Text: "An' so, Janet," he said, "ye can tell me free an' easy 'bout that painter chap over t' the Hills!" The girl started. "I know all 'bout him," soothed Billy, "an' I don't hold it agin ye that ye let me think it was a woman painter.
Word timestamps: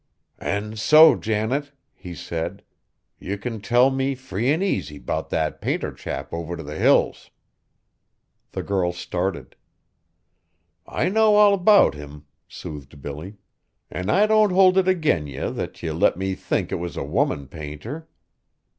"An' 0.39 0.77
so, 0.77 1.15
Janet," 1.15 1.73
he 1.93 2.15
said, 2.15 2.63
"ye 3.19 3.37
can 3.37 3.61
tell 3.61 3.91
me 3.91 4.15
free 4.15 4.49
an' 4.49 4.63
easy 4.63 4.97
'bout 4.97 5.29
that 5.29 5.61
painter 5.61 5.91
chap 5.93 6.33
over 6.33 6.57
t' 6.57 6.63
the 6.63 6.73
Hills!" 6.79 7.29
The 8.53 8.63
girl 8.63 8.93
started. 8.93 9.55
"I 10.87 11.07
know 11.09 11.35
all 11.35 11.55
'bout 11.55 11.93
him," 11.93 12.25
soothed 12.47 12.99
Billy, 12.99 13.37
"an' 13.91 14.09
I 14.09 14.25
don't 14.25 14.49
hold 14.53 14.79
it 14.79 14.87
agin 14.87 15.27
ye 15.27 15.47
that 15.51 15.83
ye 15.83 15.91
let 15.91 16.17
me 16.17 16.33
think 16.33 16.71
it 16.71 16.77
was 16.79 16.97
a 16.97 17.03
woman 17.03 17.47
painter. 17.47 18.07